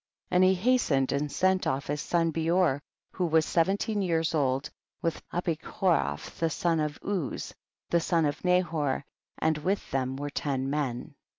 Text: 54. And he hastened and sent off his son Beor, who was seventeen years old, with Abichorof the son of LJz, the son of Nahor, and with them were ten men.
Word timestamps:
54. 0.31 0.35
And 0.35 0.43
he 0.43 0.55
hastened 0.55 1.11
and 1.11 1.31
sent 1.31 1.67
off 1.67 1.85
his 1.85 2.01
son 2.01 2.31
Beor, 2.31 2.81
who 3.11 3.27
was 3.27 3.45
seventeen 3.45 4.01
years 4.01 4.33
old, 4.33 4.67
with 5.03 5.21
Abichorof 5.31 6.39
the 6.39 6.49
son 6.49 6.79
of 6.79 6.99
LJz, 7.01 7.53
the 7.91 7.99
son 7.99 8.25
of 8.25 8.43
Nahor, 8.43 9.05
and 9.37 9.59
with 9.59 9.91
them 9.91 10.15
were 10.15 10.31
ten 10.31 10.71
men. 10.71 11.13